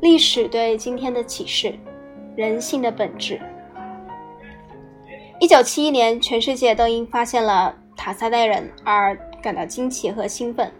[0.00, 1.74] 历史对今天的启示，
[2.36, 3.40] 人性的本质。
[5.40, 10.70] 一九七一年，全世界都因发现了塔萨代人而感到惊奇和兴奋。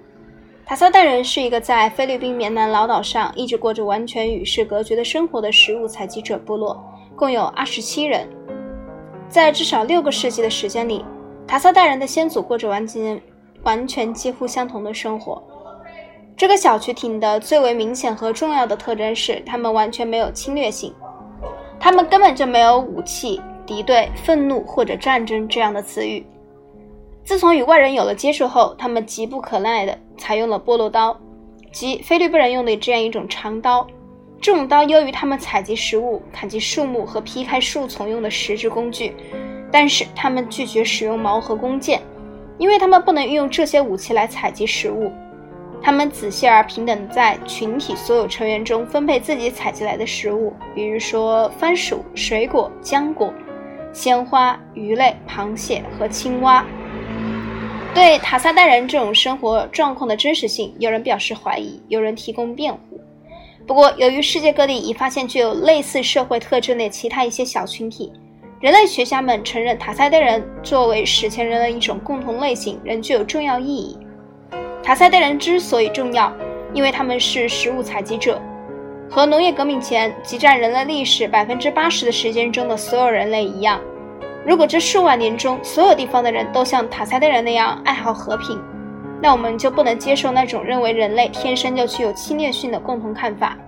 [0.66, 6.78] 塔萨代人是一个在菲律宾棉南老岛上一直过着完全与世隔绝的生活的食物采集者部落，
[7.14, 8.28] 共有二十七人。
[9.28, 11.04] 在至少六个世纪的时间里，
[11.46, 13.20] 塔萨代人的先祖过着完全、
[13.62, 15.42] 完全几乎相同的生活。
[16.36, 20.92] 这个小群体的最为明显和重要的特征是，他们完全没有侵略性，
[21.80, 26.26] 他们根本就没有武器、敌对、愤怒或者战争这样的词语。
[27.24, 31.18] 自从与外人有了接触后，他们急不可耐地采用了菠萝刀，
[31.72, 33.86] 即菲律宾人用的这样一种长刀。
[34.38, 39.16] 这种刀优于他们采集食物、砍击树木和劈开树丛用的石质工具，
[39.72, 42.02] 但是他们拒绝使用矛和弓箭，
[42.58, 45.10] 因为他们不能运用这些武器来采集食物。
[45.82, 53.32] 他们仔细而平等在群体所有成员中分配自己采集来的食物，比如说番薯、水果、浆果、
[53.92, 56.64] 鲜花、鱼类、螃蟹和青蛙。
[57.94, 63.00] 对塔萨代人这种生活状况的真实性，有人表示怀疑，有人提供辩护。
[63.66, 68.12] 不过，由于世界各地已发现具有类似社会特征的其他一些小群体，
[68.60, 73.98] 人类学家们承认塔萨代人作为史前人的一种共同类型，仍具有重要意义。
[74.86, 76.32] 塔塞代人之所以重要，
[76.72, 78.40] 因为他们是食物采集者，
[79.10, 83.80] 和农业革命前即占人类历史百分之八十的时间中的所有人类一样。
[84.46, 88.62] 如果这数万年中所有地方的人都像塔塞代人那样爱好和平，
[89.20, 93.58] 那我们就不能接受那种认为人类天生就具有侵略性的共同看法。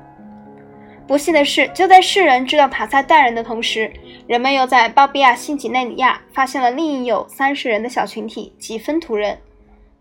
[1.08, 3.92] 不幸的是，就在世人知道塔塞代人的同时，
[4.28, 9.36] 人们又在鲍比亚新几内亚发现了另一有三十人的小群体，即芬图人。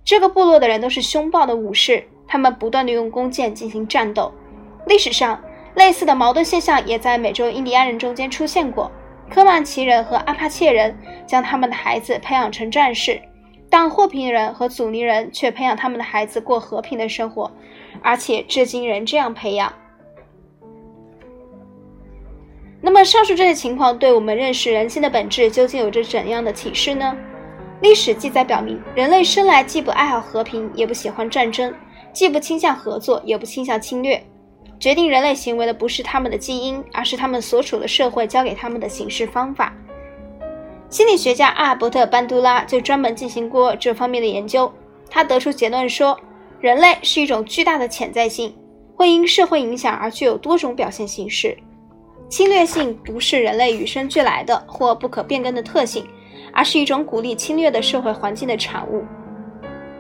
[0.08, 4.32] 这个部落的人都是凶暴的武士，他们不断地用弓箭进行战斗。
[4.86, 5.38] 历史上，
[5.76, 8.90] 类似的矛盾现象也在美洲印第安人中间出现过。
[9.30, 13.22] 科曼奇人和阿帕切人将他们的孩子培养成战士，
[13.70, 17.52] 但霍皮人和祖尼人却培养他们的孩子过和平的生活，
[18.02, 19.74] 而且至今仍这样培养。
[22.80, 27.14] 那么，上述这些情况对我们认识人性的本质究竟有着怎样的启示呢？
[27.80, 31.72] 历史记载表明，人类生来既不爱好和平，也不喜欢战争，
[32.12, 34.22] 既不倾向合作，也不倾向侵略。
[34.80, 39.72] 决定人类行为的不是他们的基因，而是他们所处的社会教给他们的行事方法。
[40.90, 44.72] 心理学家阿尔伯特·班杜拉就专门进行过这方面的研究。
[45.10, 46.20] 他得出结论说，
[46.60, 48.56] 人类是一种巨大的潜在性，
[48.96, 51.56] 会因社会影响而具有多种表现形式。
[52.30, 56.06] 侵略性不是人类与生俱来的或不可变更的特性。
[56.52, 59.04] 而是一种鼓励侵略的社会环境的产物。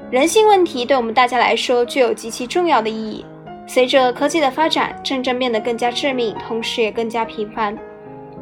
[0.10, 3.26] 人性问题对我们大家来说具有极其重要的意义。
[3.68, 7.78] 随着科技的发展，战争变得更加致命，同时也更加频繁。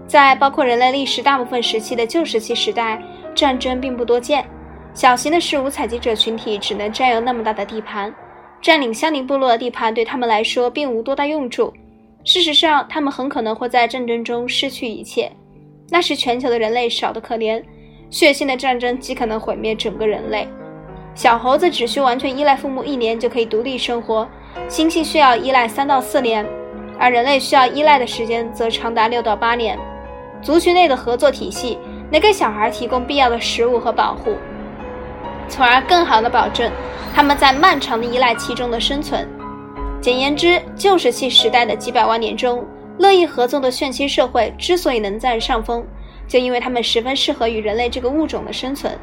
[0.08, 3.02] 在包括人类历史大部分时期的旧石器时代，
[3.34, 4.46] 战争并不多见。
[4.94, 8.14] 小型的食物采集者群体只能占有那么大的地盘，
[8.62, 11.74] 占领相邻部落的地盘对他们来说并无多大用处。
[12.24, 15.32] 事实上，他们很可能会在战争中失去一切。
[15.90, 17.64] 那时，全球的人类少得可怜。
[18.16, 20.48] 血腥的战争极可能毁灭整个人类。
[21.14, 24.26] 小猴子只需完全依赖父母一年就可以独立生活，
[24.70, 26.48] 猩猩需要依赖三到四年，
[26.98, 29.78] 而人类需要依赖的时间则长达六到八年。
[30.42, 31.78] 族群内的合作体系
[32.10, 34.38] 能给小孩提供必要的食物和保护，
[35.50, 36.72] 从而更好地保证
[37.14, 39.28] 他们在漫长的依赖期中的生存。
[40.00, 42.66] 简言之，旧石器时代的几百万年中，
[42.98, 45.86] 乐意合作的炫亲社会之所以能占上风。
[46.28, 48.98] 就因为它们十分适合于人类这个物种的生存。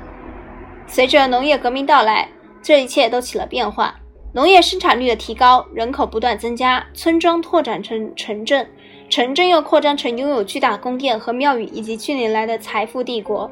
[0.86, 2.28] 随着农业革命到来，
[2.62, 3.94] 这一切都起了变化。
[4.34, 8.66] 农业生产率的提高，人口不断增加，村庄拓展成城镇，
[9.10, 13.50] 城镇又扩张成拥有巨大宫殿和庙宇以及近年来的财富帝国。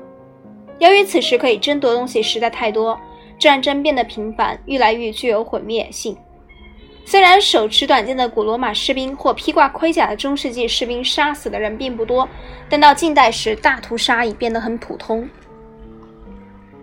[0.78, 2.98] 由于此时可以争夺东西实在太多，
[3.38, 6.16] 战争变得频繁，愈来愈具有毁灭性。
[7.04, 12.28] 虽然手持短剑的古罗马士兵或披挂盔甲的中世纪士兵杀死的人并不多，
[12.68, 15.28] 但到近代时，大屠杀已变得很普通。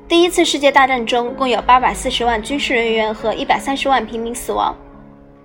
[0.07, 4.75] 第一次世界大战中，共有八百四十万军事人员和一百三十万平民死亡。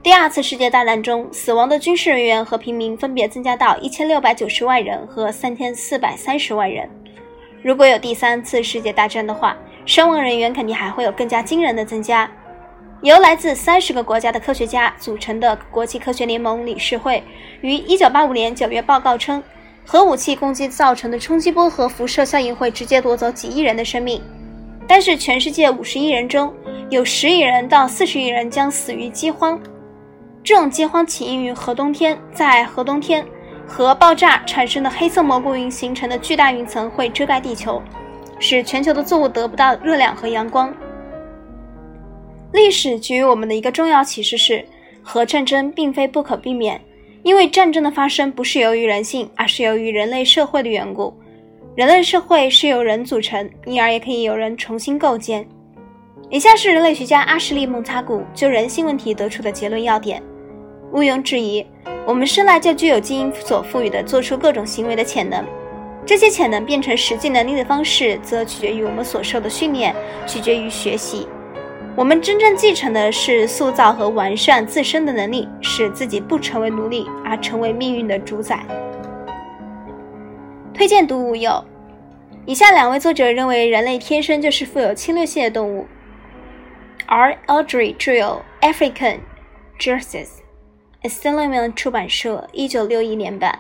[0.02, 6.88] 第二次世界大战中，死亡的军事人员和平民分别增加到一千六百九十万人和三千四百三十万人。
[7.62, 12.28] 如果有第三次世界大战的话，伤亡人员肯定还会有更加惊人的增加。
[13.02, 17.20] 由来自三十个国家的科学家组成的国际科学联盟理事会
[17.60, 19.43] 于一九八五年九月报告称，
[19.84, 24.22] 核武器攻击造成的冲击波和辐射效应会直接夺走几亿人的生命。
[24.87, 26.54] 但是，全世界五十亿人中
[26.90, 29.60] 有十亿人到四十亿人将死于饥荒。
[30.44, 33.26] 这种饥荒起因于核冬天，在核冬天，
[33.66, 37.82] 核爆炸产生的黑色蘑菇云形成的巨大云层会遮盖地球，
[38.38, 40.72] 使全球的作物得不到热量和阳光。
[42.52, 44.64] 历史给予我们的一个重要启示是，
[45.02, 46.81] 核战争并非不可避免，
[47.22, 51.14] 因为战争的发生不是由于人性，而是由于人类社会的缘故。
[51.75, 55.46] 人类社会是由人组成，因而也可以由人重新构建。
[56.28, 60.22] 以下是人类学家阿什利·蒙查古就人性问题得出的结论要点：
[60.93, 61.64] 毋庸置疑，
[62.06, 65.43] 我们生来就具有基因所赋予的做出各种行为的潜能。
[66.05, 69.94] 这些潜能变成实际能力的方式，则取决于我们所受的训练，
[70.26, 71.26] 取决于学习。
[71.94, 78.65] 我们真正继承的是塑造和完善自身的能力，使自己不成为奴隶，而成为命运的主宰。
[80.73, 81.62] 推荐读物有：
[82.47, 85.87] 以下两位作者认为人类天生就是富有侵略性的动物。
[87.06, 87.37] R.
[87.47, 89.19] Audrey d r i l l African
[89.79, 93.59] Jerseys，s l i m a n 出版社，一九六一年版。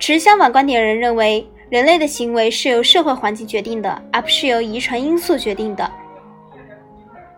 [0.00, 5.90] 持相反观点人认为，人类的行为是由社会环境决定的，而不是由遗传因素决定的。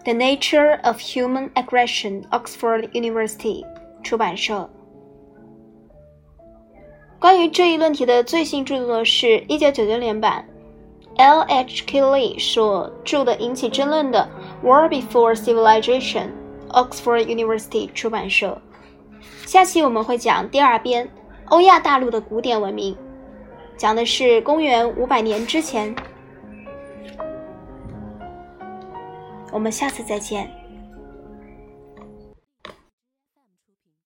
[0.05, 3.65] The Nature of Human Aggression，Oxford University
[4.03, 4.69] 出版社。
[7.19, 10.47] 关于这一论题的最新著作是1999年版
[11.17, 11.41] ，L.
[11.41, 11.85] H.
[11.85, 14.29] Kelly 所著的引起争论的
[14.67, 16.29] 《War Before Civilization》
[16.71, 18.61] ，Oxford University 出版社。
[19.47, 21.09] 下期我们会讲第二编
[21.47, 22.97] 欧亚大陆的古典文明，
[23.79, 25.95] 讲的是公元五百年之前。
[29.53, 30.58] 我们下次再见。